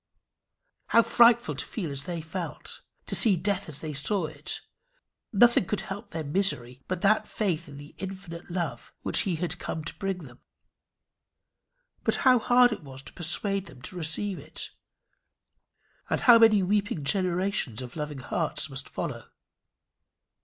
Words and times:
How 0.87 1.03
frightful 1.03 1.53
to 1.53 1.63
feel 1.63 1.91
as 1.91 2.05
they 2.05 2.21
felt! 2.21 2.81
to 3.05 3.13
see 3.13 3.35
death 3.35 3.69
as 3.69 3.81
they 3.81 3.93
saw 3.93 4.25
it! 4.25 4.61
Nothing 5.31 5.65
could 5.65 5.81
help 5.81 6.09
their 6.09 6.23
misery 6.23 6.81
but 6.87 7.01
that 7.01 7.27
faith 7.27 7.67
in 7.69 7.77
the 7.77 7.93
infinite 7.99 8.49
love 8.49 8.91
which 9.03 9.19
he 9.29 9.35
had 9.35 9.59
come 9.59 9.83
to 9.83 9.95
bring 9.99 10.23
them; 10.25 10.39
but 12.03 12.15
how 12.25 12.39
hard 12.39 12.71
it 12.71 12.81
was 12.81 13.03
to 13.03 13.13
persuade 13.13 13.67
them 13.67 13.79
to 13.83 13.95
receive 13.95 14.39
it! 14.39 14.71
And 16.09 16.21
how 16.21 16.39
many 16.39 16.63
weeping 16.63 17.03
generations 17.03 17.79
of 17.79 17.95
loving 17.95 18.21
hearts 18.21 18.71
must 18.71 18.89
follow! 18.89 19.27